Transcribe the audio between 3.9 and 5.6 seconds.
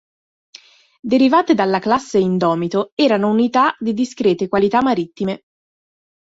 discrete qualità marittime.